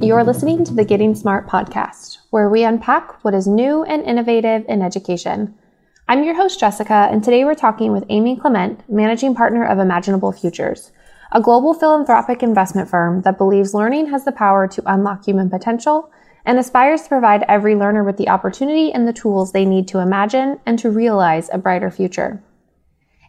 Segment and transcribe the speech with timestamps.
[0.00, 4.64] You're listening to the Getting Smart podcast, where we unpack what is new and innovative
[4.68, 5.54] in education.
[6.06, 10.32] I'm your host, Jessica, and today we're talking with Amy Klement, managing partner of Imaginable
[10.32, 10.92] Futures,
[11.32, 16.10] a global philanthropic investment firm that believes learning has the power to unlock human potential
[16.44, 19.98] and aspires to provide every learner with the opportunity and the tools they need to
[19.98, 22.42] imagine and to realize a brighter future.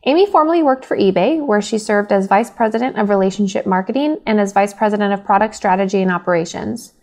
[0.08, 4.40] Amy formerly worked for eBay, where she served as Vice President of Relationship Marketing and
[4.40, 6.94] as Vice President of Product Strategy and Operations.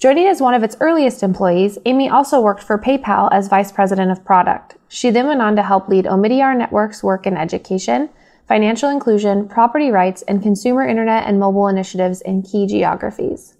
[0.00, 4.12] Joining as one of its earliest employees, Amy also worked for PayPal as Vice President
[4.12, 4.76] of Product.
[4.86, 8.08] She then went on to help lead Omidyar Network's work in education,
[8.46, 13.56] financial inclusion, property rights, and consumer internet and mobile initiatives in key geographies.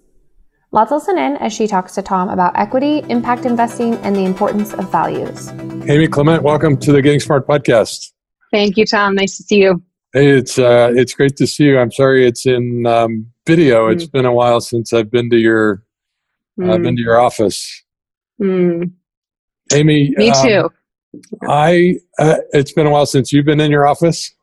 [0.71, 4.73] Let's listen in as she talks to Tom about equity, impact investing, and the importance
[4.73, 5.49] of values.
[5.89, 8.13] Amy Klement, welcome to the Getting Smart podcast.
[8.51, 9.15] Thank you, Tom.
[9.15, 9.81] Nice to see you.
[10.13, 11.79] Hey, it's uh, it's great to see you.
[11.79, 13.87] I'm sorry it's in um, video.
[13.87, 13.93] Mm.
[13.93, 15.83] It's been a while since I've been to your
[16.59, 16.71] mm.
[16.71, 17.83] I've been to your office.
[18.41, 18.91] Mm.
[19.73, 20.69] Amy, me um, too.
[21.47, 24.33] I uh, it's been a while since you've been in your office.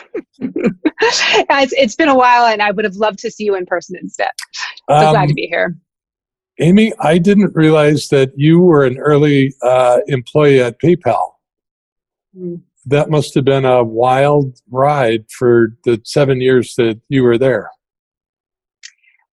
[0.38, 3.96] it's, it's been a while, and I would have loved to see you in person
[4.00, 4.30] instead.
[4.88, 5.76] So um, glad to be here.
[6.60, 11.32] Amy, I didn't realize that you were an early uh, employee at PayPal.
[12.86, 17.70] That must have been a wild ride for the seven years that you were there.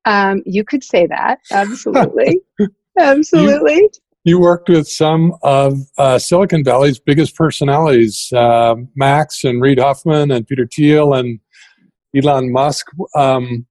[0.04, 1.38] Um, you could say that.
[1.50, 2.40] Absolutely.
[2.98, 3.74] Absolutely.
[3.76, 3.90] You,
[4.24, 10.30] you, worked with some of uh, Silicon Valley's biggest personalities, uh, Max and Reid Hoffman
[10.30, 11.40] and Peter Thiel and
[12.16, 12.86] Elon Musk.
[13.14, 13.66] Um,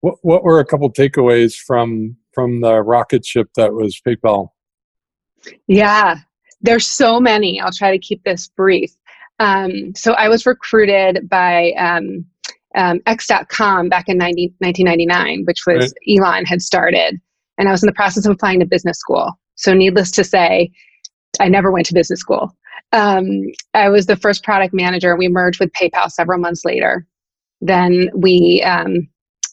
[0.00, 4.48] what, what were a couple takeaways from from the rocket ship that was PayPal?
[5.66, 6.16] Yeah,
[6.62, 7.60] there's so many.
[7.60, 8.94] I'll try to keep this brief.
[9.38, 12.24] Um, so I was recruited by um,
[12.76, 16.18] um, X.com back in 90, 1999, which was right.
[16.18, 17.20] Elon had started.
[17.58, 19.38] And I was in the process of applying to business school.
[19.56, 20.70] So, needless to say,
[21.40, 22.56] I never went to business school.
[22.92, 23.26] Um,
[23.74, 25.16] I was the first product manager.
[25.16, 27.06] We merged with PayPal several months later.
[27.60, 29.08] Then we um,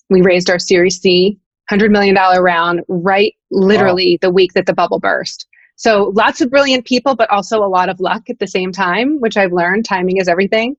[0.09, 1.37] we raised our Series C,
[1.69, 4.27] hundred million dollar round, right literally wow.
[4.27, 5.47] the week that the bubble burst.
[5.79, 9.21] So lots of brilliant people, but also a lot of luck at the same time,
[9.21, 10.75] which I've learned timing is everything.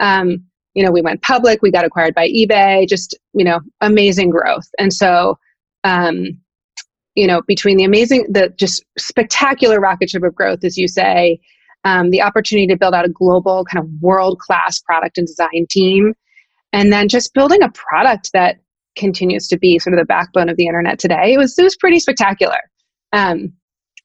[0.00, 0.44] Um,
[0.74, 4.68] you know, we went public, we got acquired by eBay, just, you know, amazing growth.
[4.76, 5.38] And so,
[5.84, 6.36] um,
[7.14, 11.38] you know, between the amazing, the just spectacular rocket ship of growth, as you say,
[11.84, 15.66] um, the opportunity to build out a global kind of world class product and design
[15.70, 16.12] team,
[16.72, 18.56] and then just building a product that
[18.96, 21.34] continues to be sort of the backbone of the internet today.
[21.34, 22.58] It was it was pretty spectacular.
[23.12, 23.52] Um,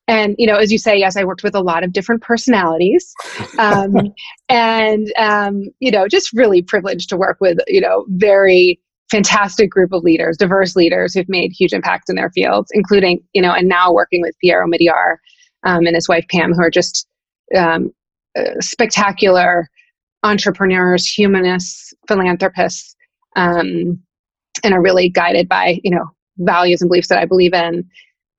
[0.07, 3.13] and you know as you say yes i worked with a lot of different personalities.
[3.57, 3.95] Um,
[4.49, 8.79] and um, you know just really privileged to work with you know very
[9.11, 13.41] fantastic group of leaders diverse leaders who've made huge impacts in their fields including you
[13.41, 15.17] know and now working with pierre omidyar
[15.63, 17.07] um, and his wife pam who are just
[17.55, 17.91] um,
[18.37, 19.69] uh, spectacular
[20.23, 22.95] entrepreneurs humanists philanthropists
[23.35, 23.99] um,
[24.63, 26.05] and are really guided by you know
[26.39, 27.87] values and beliefs that i believe in.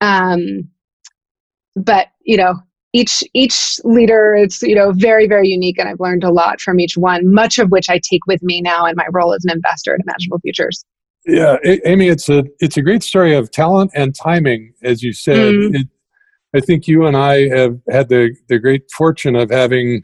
[0.01, 0.69] Um,
[1.77, 2.55] but you know
[2.93, 6.81] each each leader it's you know very very unique and i've learned a lot from
[6.81, 9.53] each one much of which i take with me now in my role as an
[9.53, 10.85] investor at imaginable futures
[11.27, 15.37] yeah amy it's a it's a great story of talent and timing as you said
[15.37, 15.75] mm.
[15.75, 15.87] it,
[16.55, 20.03] i think you and i have had the the great fortune of having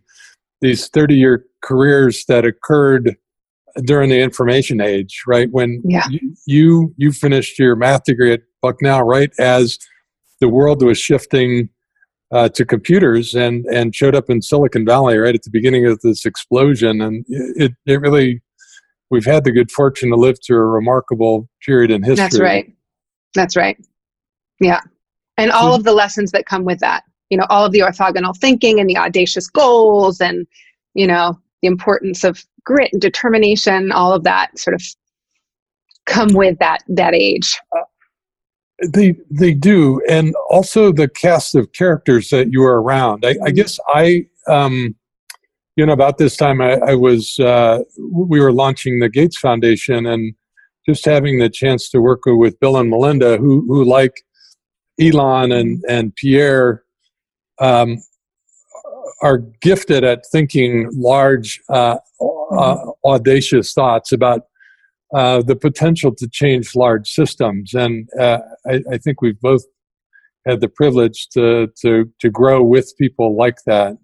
[0.61, 3.17] these 30 year careers that occurred
[3.85, 6.07] during the information age right when yeah.
[6.11, 9.79] you, you you finished your math degree at bucknell right as
[10.43, 11.71] the world was shifting
[12.33, 16.01] uh, to computers and and showed up in Silicon Valley right at the beginning of
[16.01, 18.43] this explosion, and it it really
[19.09, 22.17] we've had the good fortune to live through a remarkable period in history.
[22.17, 22.73] That's right.
[23.35, 23.79] That's right.
[24.61, 24.81] Yeah,
[25.39, 27.05] and all of the lessons that come with that.
[27.31, 30.47] You know, all of the orthogonal thinking and the audacious goals, and
[30.95, 33.93] you know the importance of grit and determination.
[33.93, 34.83] All of that sort of
[36.07, 37.61] come with that that age.
[38.83, 43.25] Uh, they they do, and also the cast of characters that you are around.
[43.25, 43.55] I, I mm-hmm.
[43.55, 44.95] guess I, um,
[45.77, 47.81] you know, about this time I, I was uh,
[48.11, 50.35] we were launching the Gates Foundation, and
[50.87, 54.23] just having the chance to work with Bill and Melinda, who who like
[55.01, 55.91] Elon and mm-hmm.
[55.91, 56.83] and Pierre,
[57.61, 58.03] um,
[59.23, 62.91] are gifted at thinking large, uh, uh, mm-hmm.
[63.05, 64.43] audacious thoughts about
[65.15, 67.75] uh, the potential to change large systems.
[67.75, 69.63] And uh, I, I, think we've both
[70.47, 73.99] had the privilege to, to, to grow with people like that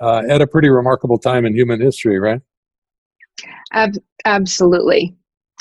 [0.00, 2.40] uh, at a pretty remarkable time in human history, right?
[3.72, 5.16] Ab- absolutely.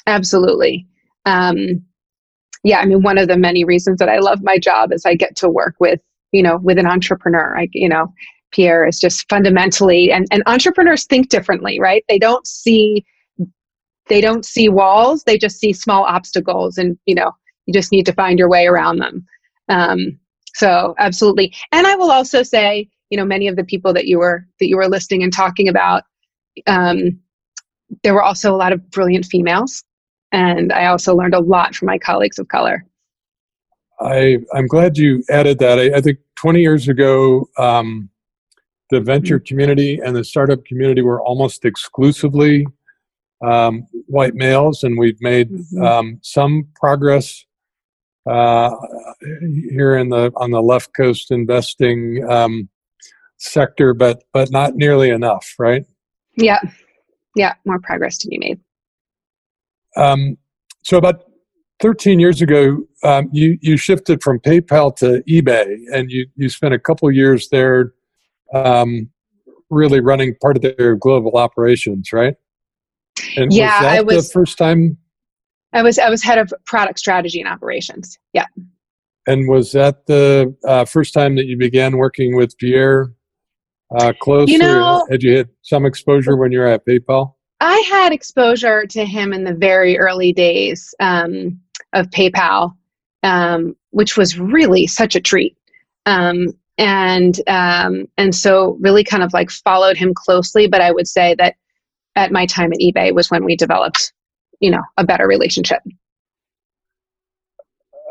[0.08, 0.88] Absolutely.
[1.26, 1.84] Um,
[2.64, 5.16] yeah, I mean, one of the many reasons that I love my job is I
[5.16, 6.00] get to work with,
[6.32, 7.58] you know, with an entrepreneur.
[7.58, 8.14] I, you know,
[8.52, 12.04] Pierre is just fundamentally, and, and entrepreneurs think differently, right?
[12.10, 13.06] They don't see,
[14.10, 15.24] they don't see walls.
[15.24, 17.32] They just see small obstacles, and you know,
[17.66, 19.26] you just need to find your way around them.
[19.70, 20.20] Um,
[20.56, 24.20] so absolutely, and I will also say, you know, many of the people that you
[24.20, 26.04] were that you were listing and talking about,
[26.68, 27.20] um,
[28.04, 29.84] there were also a lot of brilliant females
[30.32, 32.86] and I also learned a lot from my colleagues of color.
[34.02, 35.80] I, I'm glad you added that.
[35.80, 38.10] I, I think 20 years ago, um,
[38.92, 39.46] the venture mm-hmm.
[39.46, 42.66] community and the startup community were almost exclusively
[43.42, 45.84] um, white males, and we've made mm-hmm.
[45.84, 47.46] um, some progress
[48.30, 48.72] uh,
[49.70, 52.70] here in the on the left coast investing um,
[53.38, 55.86] sector, but but not nearly enough, right?
[56.36, 56.60] Yeah,
[57.36, 58.60] yeah, more progress to be made.
[59.96, 60.38] Um,
[60.84, 61.24] so about
[61.82, 66.74] 13 years ago, um, you you shifted from PayPal to eBay, and you you spent
[66.74, 67.94] a couple years there,
[68.54, 69.10] um,
[69.70, 72.36] really running part of their global operations, right?
[73.36, 74.98] And yeah, was I was the first time.
[75.74, 78.18] I was I was head of product strategy and operations.
[78.34, 78.46] Yeah.
[79.28, 83.14] And was that the uh, first time that you began working with Pierre
[83.96, 84.50] uh, close?
[84.50, 87.34] You know, had you had some exposure when you were at PayPal?
[87.60, 91.60] I had exposure to him in the very early days um,
[91.94, 92.74] of PayPal,
[93.24, 95.58] um, which was really such a treat.
[96.06, 96.48] Um,
[96.80, 100.66] and um, and so really kind of like followed him closely.
[100.68, 101.56] But I would say that
[102.20, 104.14] at my time at eBay was when we developed,
[104.60, 105.80] you know, a better relationship.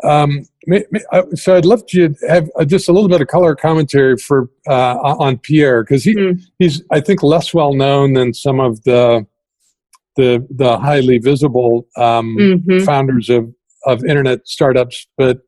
[0.02, 0.44] Um,
[1.34, 4.96] so I'd love to have uh, just a little bit of color commentary for uh,
[4.96, 6.40] on Pierre because he mm.
[6.58, 9.26] he's I think less well known than some of the
[10.16, 12.84] the the highly visible um, mm-hmm.
[12.84, 13.52] founders of
[13.86, 15.40] of internet startups, but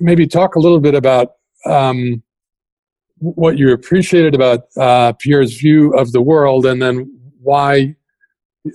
[0.00, 1.34] maybe talk a little bit about
[1.64, 2.22] um,
[3.18, 7.13] what you appreciated about uh, Pierre's view of the world, and then
[7.44, 7.94] why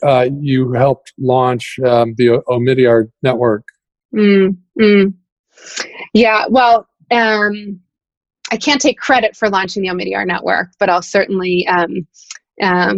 [0.03, 3.65] uh, you helped launch um, the Omidyar network.
[4.15, 5.07] Mm-hmm.
[6.13, 7.79] Yeah, well, um,
[8.51, 12.07] I can't take credit for launching the Omidyar network, but I'll certainly um,
[12.61, 12.97] um,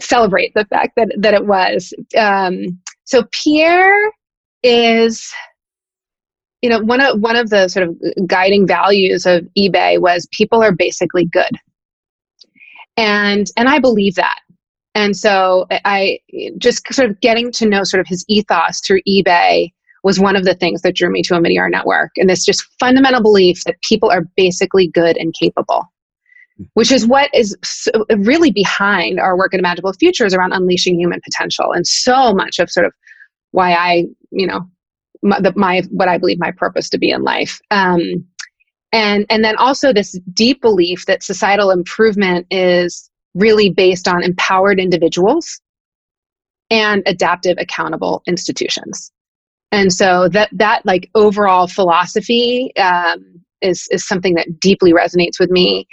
[0.00, 1.92] celebrate the fact that that it was.
[2.16, 4.12] Um, so Pierre
[4.62, 5.32] is,
[6.62, 10.62] you know, one of one of the sort of guiding values of eBay was people
[10.62, 11.52] are basically good,
[12.96, 14.40] and and I believe that.
[14.94, 16.18] And so I
[16.58, 19.72] just sort of getting to know sort of his ethos through eBay
[20.02, 22.66] was one of the things that drew me to a Omidyar Network, and this just
[22.80, 25.86] fundamental belief that people are basically good and capable
[26.74, 27.56] which is what is
[28.18, 31.72] really behind our work at Imaginable Futures around unleashing human potential.
[31.72, 32.92] And so much of sort of
[33.52, 34.68] why I, you know,
[35.22, 37.60] my, the, my what I believe my purpose to be in life.
[37.70, 38.24] Um,
[38.92, 44.80] and and then also this deep belief that societal improvement is really based on empowered
[44.80, 45.60] individuals
[46.70, 49.12] and adaptive accountable institutions
[49.72, 55.50] and so that that like overall philosophy um, is is something that deeply resonates with
[55.50, 55.86] me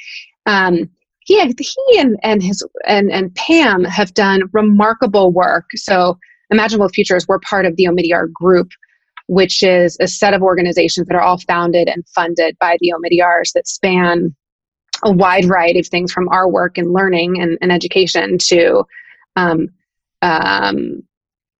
[0.45, 0.89] um,
[1.27, 5.65] he he and, and his and, and Pam have done remarkable work.
[5.75, 6.17] So
[6.49, 8.69] Imaginable Futures, we're part of the Omidyar Group,
[9.27, 13.51] which is a set of organizations that are all founded and funded by the Omidyars
[13.53, 14.33] that span
[15.03, 18.83] a wide variety of things from our work and learning and, and education to
[19.35, 19.69] um,
[20.21, 21.03] um,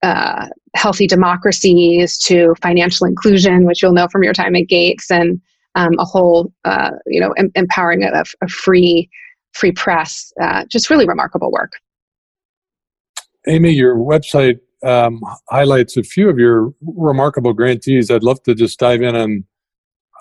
[0.03, 5.41] uh, healthy democracies to financial inclusion, which you'll know from your time at Gates, and
[5.75, 9.09] um, a whole, uh, you know, em- empowering a, a, free,
[9.53, 10.31] free press.
[10.41, 11.73] Uh, just really remarkable work.
[13.47, 18.11] Amy, your website um, highlights a few of your remarkable grantees.
[18.11, 19.43] I'd love to just dive in and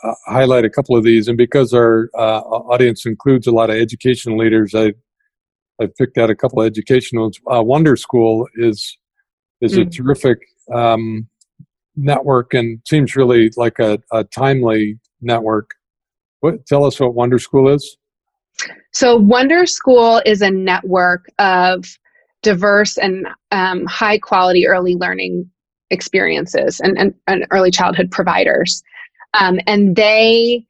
[0.03, 1.29] uh, highlight a couple of these.
[1.29, 4.93] And because our uh, audience includes a lot of education leaders, I
[5.81, 7.31] I picked out a couple of educational.
[7.53, 8.97] Uh, Wonder School is
[9.61, 9.87] is mm.
[9.87, 10.39] a terrific
[10.75, 11.29] um,
[11.97, 15.71] network and seems really like a, a timely network.
[16.41, 17.97] What, tell us what Wonder School is.
[18.93, 21.85] So, Wonder School is a network of
[22.43, 25.51] diverse and um, high quality early learning
[25.91, 28.83] experiences and, and, and early childhood providers.
[29.35, 30.67] Um, and they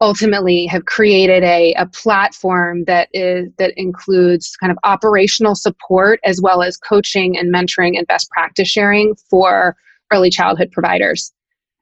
[0.00, 6.40] ultimately have created a, a platform that is that includes kind of operational support as
[6.40, 9.76] well as coaching and mentoring and best practice sharing for
[10.12, 11.32] early childhood providers.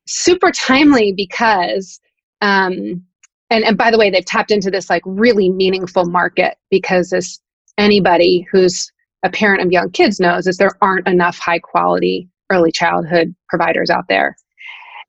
[0.07, 2.01] Super timely because
[2.41, 3.03] um,
[3.51, 7.41] and, and by the way they've tapped into this like really meaningful market because as
[7.79, 8.91] anybody who's
[9.23, 13.91] a parent of young kids knows is there aren't enough high quality early childhood providers
[13.91, 14.37] out there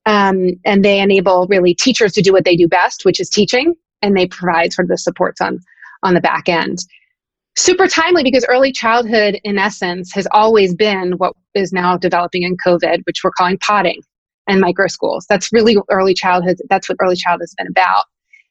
[0.08, 3.76] Um, and they enable really teachers to do what they do best, which is teaching,
[4.02, 5.60] and they provide sort of the supports on
[6.02, 6.80] on the back end.
[7.58, 12.56] Super timely because early childhood, in essence, has always been what is now developing in
[12.66, 14.02] COVID, which we're calling podding
[14.48, 15.26] and micro schools.
[15.28, 16.58] That's really early childhood.
[16.70, 18.06] That's what early childhood has been about.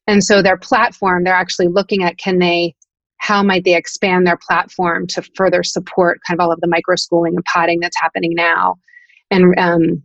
[0.06, 2.74] And so their platform, they're actually looking at can they,
[3.18, 6.96] how might they expand their platform to further support kind of all of the micro
[6.96, 8.76] schooling and podding that's happening now.
[9.30, 10.02] And um,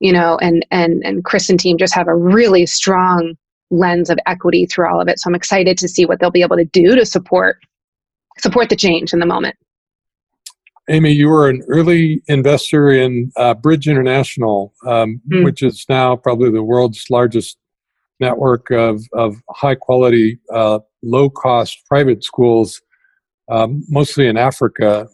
[0.00, 3.34] you know, and and and Chris and team just have a really strong
[3.70, 5.20] lens of equity through all of it.
[5.20, 7.58] So I'm excited to see what they'll be able to do to support
[8.38, 9.56] support the change in the moment.
[10.88, 15.44] Amy, you were an early investor in uh, Bridge International, um, mm.
[15.44, 17.58] which is now probably the world's largest
[18.18, 22.82] network of, of high quality, uh, low cost private schools,
[23.50, 25.06] um, mostly in Africa.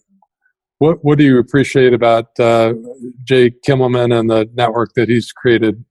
[0.78, 2.75] What, what do you appreciate about uh,
[3.25, 5.83] Jay Kimmelman and the network that he's created?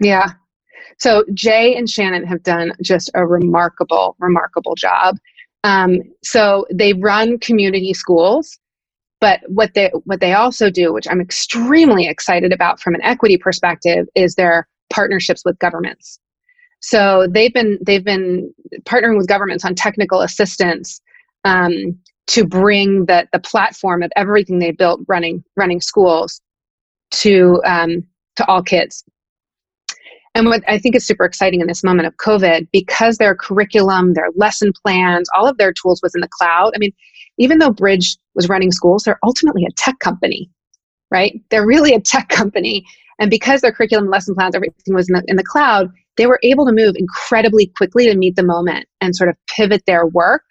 [0.00, 0.32] Yeah.
[0.98, 5.18] So Jay and Shannon have done just a remarkable, remarkable job.
[5.64, 8.58] Um, so they run community schools,
[9.20, 13.36] but what they what they also do, which I'm extremely excited about from an equity
[13.36, 16.18] perspective, is their partnerships with governments.
[16.80, 21.00] So they've been they've been partnering with governments on technical assistance
[21.44, 21.96] um,
[22.28, 26.40] to bring the the platform of everything they built running running schools
[27.10, 28.04] to um,
[28.36, 29.04] to all kids.
[30.34, 34.14] And what I think is super exciting in this moment of COVID, because their curriculum,
[34.14, 36.72] their lesson plans, all of their tools was in the cloud.
[36.74, 36.92] I mean,
[37.38, 40.48] even though Bridge was running schools, they're ultimately a tech company,
[41.10, 41.38] right?
[41.50, 42.86] They're really a tech company.
[43.18, 46.40] And because their curriculum, lesson plans, everything was in the, in the cloud, they were
[46.42, 50.44] able to move incredibly quickly to meet the moment and sort of pivot their work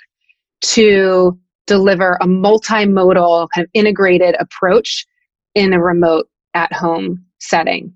[0.62, 1.40] to
[1.74, 5.06] deliver a multimodal kind of integrated approach
[5.56, 7.94] in a remote at home setting.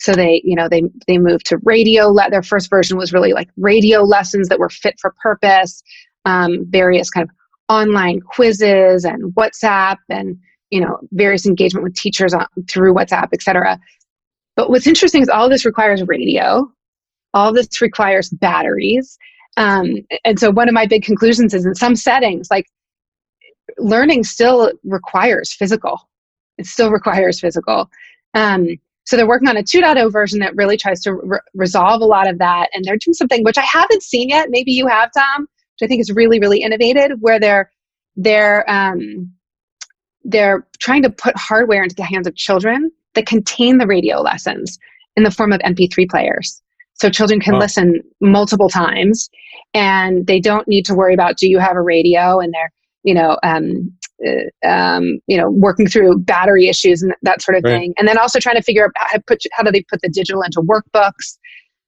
[0.00, 2.14] So they you know they they moved to radio.
[2.30, 5.82] Their first version was really like radio lessons that were fit for purpose
[6.26, 7.34] um, various kind of
[7.68, 10.36] online quizzes and whatsapp and
[10.70, 13.78] you know various engagement with teachers on, through whatsapp etc
[14.56, 16.70] but what's interesting is all this requires radio.
[17.32, 19.18] All this requires batteries.
[19.56, 22.66] Um, and so one of my big conclusions is in some settings like
[23.78, 26.08] learning still requires physical.
[26.58, 27.90] It still requires physical.
[28.34, 28.68] Um,
[29.06, 32.28] so they're working on a 2.0 version that really tries to re- resolve a lot
[32.28, 34.48] of that and they're doing something which i haven't seen yet.
[34.50, 37.70] Maybe you have tom which i think is really really innovative where they're
[38.16, 39.32] they're um,
[40.24, 44.78] they're trying to put hardware into the hands of children that contain the radio lessons
[45.16, 46.62] in the form of mp3 players.
[46.94, 47.58] So children can oh.
[47.58, 49.28] listen multiple times
[49.74, 52.38] and they don't need to worry about do you have a radio?
[52.38, 52.72] And they're
[53.04, 53.92] you know um,
[54.26, 57.70] uh, um, you know working through battery issues and that sort of right.
[57.78, 57.94] thing.
[57.98, 60.42] And then also trying to figure out how, put, how do they put the digital
[60.42, 61.38] into workbooks.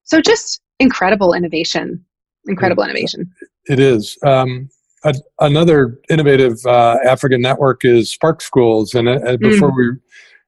[0.05, 2.05] So just incredible innovation.
[2.47, 3.31] Incredible innovation.
[3.67, 4.17] It is.
[4.25, 4.69] Um,
[5.05, 8.95] a, another innovative uh, african network is spark schools.
[8.95, 9.77] And uh, before mm.
[9.77, 9.91] we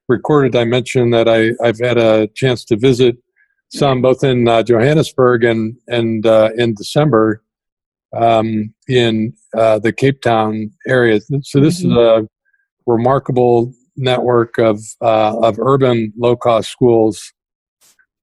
[0.07, 3.15] recorded i mentioned that I, i've had a chance to visit
[3.69, 7.43] some both in uh, Johannesburg and and uh, in December
[8.13, 11.19] um, in uh, the Cape Town area.
[11.41, 11.91] So this mm-hmm.
[11.91, 12.27] is a
[12.85, 17.33] remarkable network of uh, of urban low cost schools.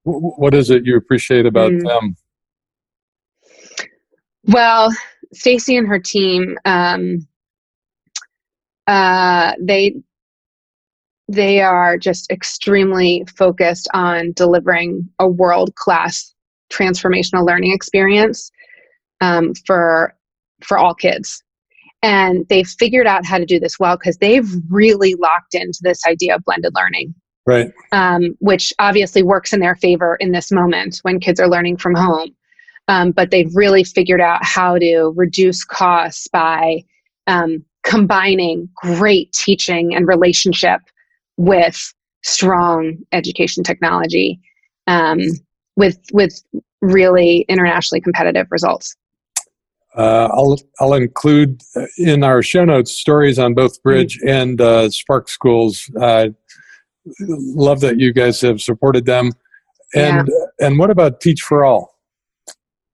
[0.04, 1.82] W- what is it you appreciate about mm.
[1.82, 2.16] them?
[4.44, 4.90] Well,
[5.32, 7.26] Stacy and her team, um,
[8.86, 9.96] uh, they
[11.28, 16.32] they are just extremely focused on delivering a world class
[16.72, 18.50] transformational learning experience
[19.20, 20.14] um, for
[20.62, 21.42] for all kids.
[22.02, 26.06] And they've figured out how to do this well because they've really locked into this
[26.06, 27.14] idea of blended learning.
[27.46, 27.72] Right.
[27.92, 31.94] Um, which obviously works in their favor in this moment when kids are learning from
[31.94, 32.34] home.
[32.88, 36.82] Um, but they've really figured out how to reduce costs by
[37.26, 40.80] um, combining great teaching and relationship
[41.36, 41.92] with
[42.22, 44.40] strong education technology
[44.86, 45.20] um,
[45.76, 46.42] with with
[46.80, 48.96] really internationally competitive results.
[49.96, 51.62] Uh, I'll I'll include
[51.98, 54.28] in our show notes stories on both Bridge mm-hmm.
[54.28, 55.90] and uh, Spark Schools.
[56.00, 56.28] Uh,
[57.20, 59.32] love that you guys have supported them.
[59.94, 60.66] And yeah.
[60.66, 61.98] and what about Teach for All?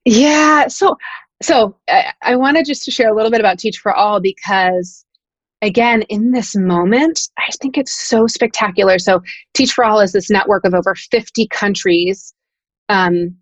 [0.04, 0.96] Yeah, so
[1.42, 5.04] so I, I wanted just to share a little bit about Teach for All because
[5.62, 8.98] again, in this moment, I think it's so spectacular.
[8.98, 9.22] So,
[9.54, 12.34] Teach for All is this network of over 50 countries
[12.88, 13.36] um,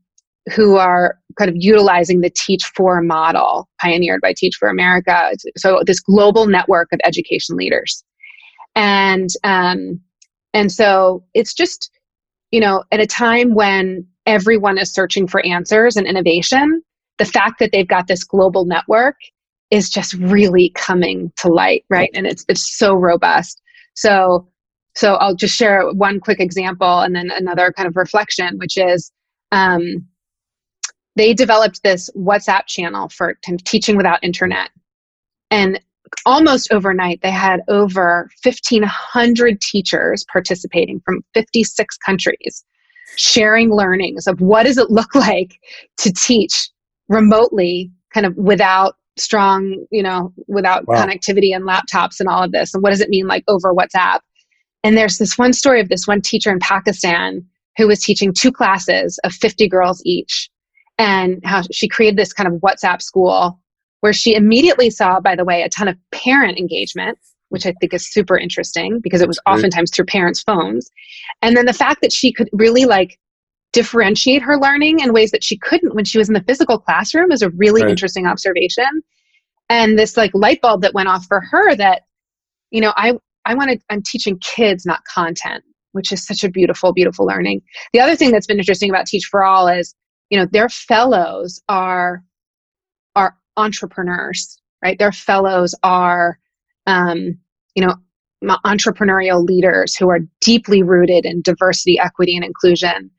[0.55, 5.33] who are kind of utilizing the Teach for model pioneered by Teach for America.
[5.57, 8.03] So, this global network of education leaders.
[8.75, 10.01] And, um,
[10.55, 11.91] and so it's just,
[12.51, 16.83] you know, at a time when everyone is searching for answers and innovation,
[17.19, 19.17] the fact that they've got this global network
[19.71, 22.11] is just really coming to light, right?
[22.15, 23.61] And it's it's so robust.
[23.95, 24.49] So
[24.97, 29.13] so I'll just share one quick example and then another kind of reflection, which is
[29.53, 30.07] um,
[31.21, 34.71] they developed this WhatsApp channel for teaching without internet.
[35.51, 35.79] And
[36.25, 42.65] almost overnight, they had over 1,500 teachers participating from 56 countries
[43.17, 45.59] sharing learnings of what does it look like
[45.99, 46.71] to teach
[47.09, 51.05] remotely kind of without strong you know without wow.
[51.05, 54.21] connectivity and laptops and all of this and what does it mean like over whatsapp
[54.85, 57.45] and there's this one story of this one teacher in pakistan
[57.77, 60.49] who was teaching two classes of 50 girls each
[61.01, 63.59] and how she created this kind of whatsapp school
[64.01, 67.19] where she immediately saw by the way a ton of parent engagement
[67.51, 70.91] which i think is super interesting because it was oftentimes through parents phones.
[71.43, 73.19] And then the fact that she could really like
[73.73, 77.31] differentiate her learning in ways that she couldn't when she was in the physical classroom
[77.31, 77.91] is a really right.
[77.91, 79.03] interesting observation.
[79.69, 82.03] And this like light bulb that went off for her that
[82.71, 83.13] you know i
[83.45, 87.61] i want to i'm teaching kids not content which is such a beautiful beautiful learning.
[87.93, 89.95] The other thing that's been interesting about teach for all is
[90.31, 92.23] you know their fellows are
[93.17, 96.39] are entrepreneurs right their fellows are
[96.87, 97.39] um,
[97.75, 97.95] you know
[98.65, 103.11] entrepreneurial leaders who are deeply rooted in diversity equity and inclusion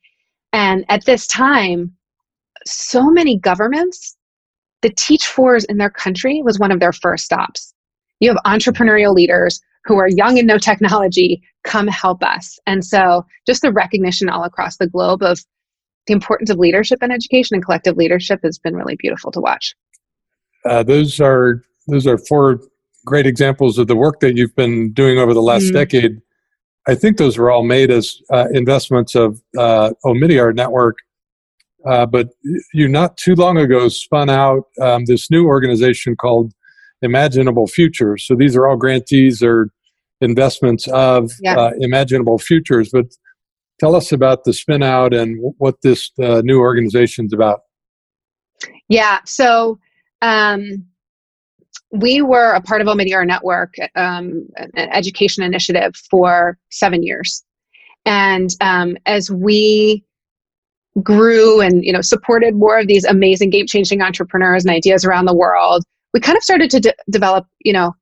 [0.53, 1.94] and at this time,
[2.65, 4.18] so many governments,
[4.82, 7.74] the Teach Fors in their country was one of their first stops.
[8.20, 12.60] You have entrepreneurial leaders who are young and know technology, come help us.
[12.68, 15.39] And so just the recognition all across the globe of
[16.08, 19.75] the importance of leadership in education and collective leadership has been really beautiful to watch.
[20.65, 22.60] Uh, those are those are four
[23.05, 25.74] great examples of the work that you've been doing over the last mm-hmm.
[25.74, 26.22] decade
[26.88, 30.98] I think those were all made as uh, investments of uh, Omidyar Network.
[31.85, 32.29] Uh, but
[32.74, 36.53] you not too long ago spun out um, this new organization called
[37.01, 38.25] Imaginable Futures.
[38.25, 39.70] So these are all grantees or
[40.22, 41.55] investments of yeah.
[41.57, 42.90] uh, Imaginable Futures.
[42.92, 43.07] But
[43.81, 47.61] tell us about the spin out and what this uh, new organization is about.
[48.87, 49.20] Yeah.
[49.25, 49.79] So
[50.22, 50.85] um,
[51.91, 57.44] we were a part of Omidyar Network, um, an education initiative for seven years.
[58.05, 60.03] And um, as we
[61.01, 65.25] grew and you know supported more of these amazing game changing entrepreneurs and ideas around
[65.25, 67.96] the world, we kind of started to de- develop you know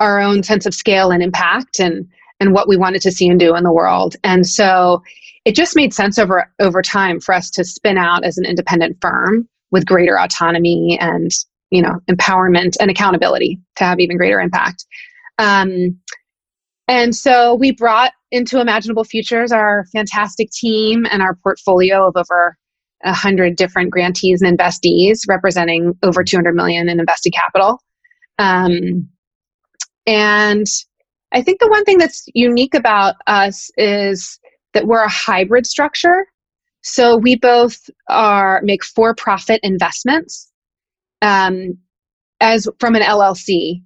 [0.00, 2.06] our own sense of scale and impact and
[2.38, 4.16] and what we wanted to see and do in the world.
[4.22, 5.02] And so
[5.46, 8.98] it just made sense over over time for us to spin out as an independent
[9.00, 11.30] firm with greater autonomy and
[11.70, 14.84] you know empowerment and accountability to have even greater impact.
[15.38, 15.98] Um,
[16.88, 22.56] and so we brought into imaginable futures our fantastic team and our portfolio of over
[23.02, 27.80] 100 different grantees and investees representing over 200 million in invested capital.
[28.38, 29.08] Um,
[30.06, 30.66] and
[31.32, 34.38] i think the one thing that's unique about us is
[34.76, 36.26] that we're a hybrid structure
[36.88, 40.52] so we both are make for-profit investments
[41.20, 41.76] um,
[42.40, 43.82] as from an LLC,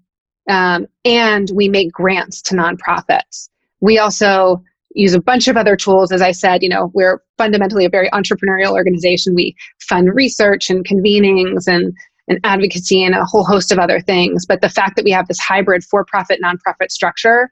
[0.50, 3.48] um, and we make grants to nonprofits.
[3.81, 4.62] We also
[4.94, 6.12] use a bunch of other tools.
[6.12, 9.35] As I said, you know, we're fundamentally a very entrepreneurial organization.
[9.35, 11.96] We fund research and convenings and,
[12.29, 14.44] and advocacy and a whole host of other things.
[14.44, 17.50] But the fact that we have this hybrid for profit nonprofit structure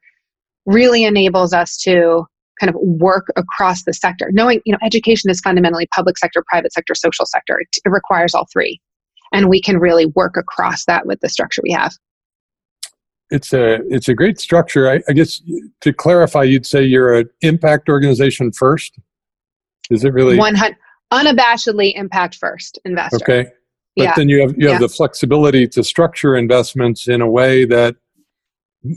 [0.67, 2.27] really enables us to
[2.61, 4.31] kind of work across the sector.
[4.33, 7.61] Knowing you know education is fundamentally public sector private sector social sector.
[7.61, 8.81] It, it requires all three.
[9.33, 11.93] And we can really work across that with the structure we have.
[13.31, 14.91] It's a it's a great structure.
[14.91, 15.43] I, I, guess
[15.83, 18.99] to clarify you'd say you're an impact organization first?
[19.91, 20.39] Is it really?
[20.39, 20.77] 100
[21.13, 23.17] unabashedly impact first investor.
[23.17, 23.51] Okay.
[23.97, 24.15] But yeah.
[24.17, 24.87] then you have you have yeah.
[24.87, 27.97] the flexibility to structure investments in a way that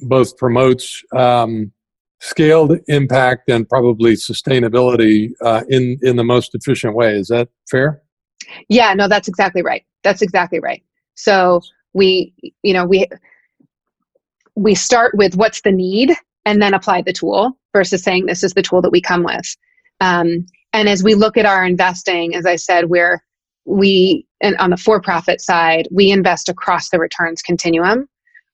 [0.03, 1.71] both promotes um,
[2.21, 8.01] scaled impact and probably sustainability uh, in in the most efficient way is that fair
[8.69, 9.85] yeah, no, that's exactly right.
[10.03, 10.83] That's exactly right.
[11.15, 11.61] So
[11.93, 13.07] we, you know, we
[14.55, 16.13] we start with what's the need
[16.45, 19.55] and then apply the tool versus saying this is the tool that we come with.
[20.01, 23.23] Um, and as we look at our investing, as I said, we're
[23.65, 28.07] we and on the for-profit side, we invest across the returns continuum,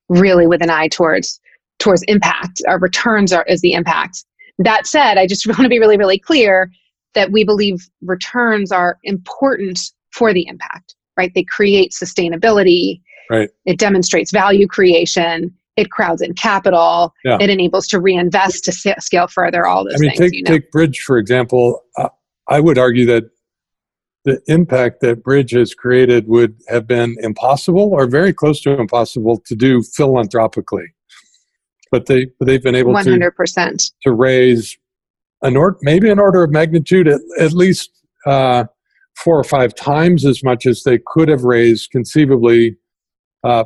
[0.10, 1.40] really with an eye towards
[1.80, 2.62] towards impact.
[2.68, 4.26] Our returns are is the impact.
[4.60, 6.72] That said, I just want to be really, really clear
[7.14, 9.80] that we believe returns are important
[10.12, 11.32] for the impact, right?
[11.34, 13.02] They create sustainability.
[13.30, 13.50] Right.
[13.66, 17.38] It demonstrates value creation it crowds in capital, Yeah.
[17.40, 19.66] it enables to reinvest to scale further.
[19.66, 20.52] All those I mean, things, take you know.
[20.52, 21.84] take Bridge for example.
[21.96, 22.10] Uh,
[22.50, 23.30] I would argue that
[24.26, 29.42] the impact that Bridge has created would have been impossible or very close to impossible
[29.46, 30.88] to do philanthropically.
[31.92, 33.92] But they but they've been able One to hundred percent.
[34.04, 34.78] to raise
[35.42, 37.90] an or maybe an order of magnitude at, at least
[38.26, 38.66] uh,
[39.16, 42.76] four or five times as much as they could have raised conceivably
[43.44, 43.64] uh,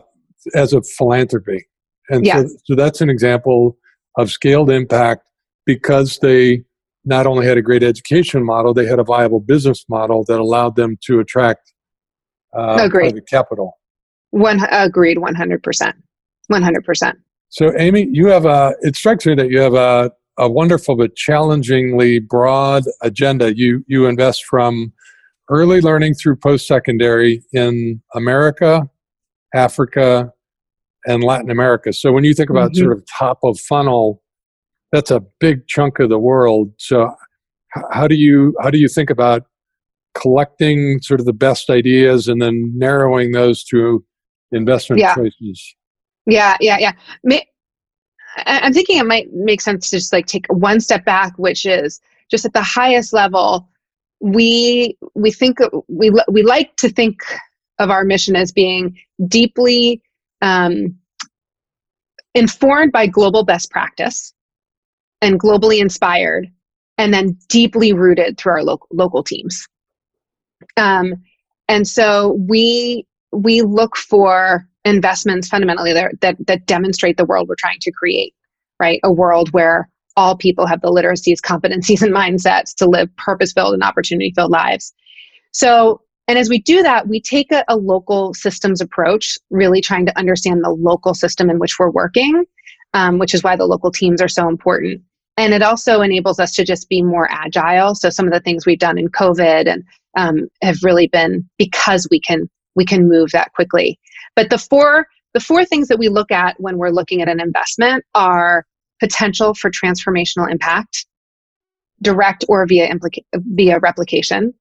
[0.55, 1.65] as a philanthropy.
[2.09, 2.41] And Yeah.
[2.43, 3.77] so, so that's an example
[4.17, 5.23] of scaled impact
[5.65, 6.63] because they
[7.05, 10.75] not only had a great education model, they had a viable business model that allowed
[10.75, 11.73] them to attract
[12.55, 13.09] uh, Agreed.
[13.11, 13.77] private capital.
[14.31, 15.17] One agreed.
[15.17, 15.95] One hundred percent.
[16.47, 17.17] One hundred percent.
[17.51, 18.73] So, Amy, you have a.
[18.81, 20.09] It strikes me that you have a,
[20.39, 23.55] a wonderful but challengingly broad agenda.
[23.55, 24.93] You you invest from
[25.49, 28.89] early learning through post secondary in America,
[29.53, 30.31] Africa,
[31.05, 31.91] and Latin America.
[31.91, 32.77] So, when you think about Mhm.
[32.77, 34.23] sort of top of funnel,
[34.93, 36.71] that's a big chunk of the world.
[36.77, 37.13] So,
[37.91, 39.43] how do you how do you think about
[40.13, 44.05] collecting sort of the best ideas and then narrowing those to
[44.53, 45.15] investment Yeah.
[45.15, 45.75] choices?
[46.25, 46.93] Yeah, yeah, yeah.
[47.23, 47.45] May,
[48.45, 51.99] I'm thinking it might make sense to just like take one step back, which is
[52.29, 53.67] just at the highest level.
[54.19, 55.57] We we think
[55.87, 57.21] we we like to think
[57.79, 60.01] of our mission as being deeply
[60.41, 60.97] um,
[62.35, 64.33] informed by global best practice
[65.21, 66.47] and globally inspired,
[66.97, 69.67] and then deeply rooted through our local local teams.
[70.77, 71.15] Um,
[71.67, 77.55] and so we we look for investments fundamentally that, that that demonstrate the world we're
[77.59, 78.33] trying to create
[78.81, 78.99] right?
[79.03, 83.83] A world where all people have the literacies competencies and mindsets to live purpose-filled and
[83.83, 84.93] opportunity-filled lives.
[85.53, 90.05] So and as we do that we take a, a local systems approach really trying
[90.07, 92.45] to understand the local system in which we're working
[92.93, 95.01] um, which is why the local teams are so important.
[95.37, 97.95] And it also enables us to just be more agile.
[97.95, 99.83] So some of the things we've done in covid and
[100.17, 103.99] um, have really been because we can we can move that quickly
[104.35, 107.39] but the four the four things that we look at when we're looking at an
[107.39, 108.65] investment are
[108.99, 111.05] potential for transformational impact,
[112.01, 114.53] direct or via implica- via replication,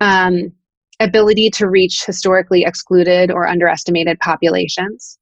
[0.00, 0.52] um,
[1.00, 5.18] ability to reach historically excluded or underestimated populations,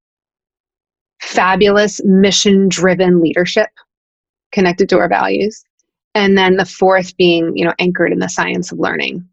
[1.20, 3.68] fabulous mission driven leadership
[4.52, 5.62] connected to our values,
[6.14, 9.26] and then the fourth being you know anchored in the science of learning.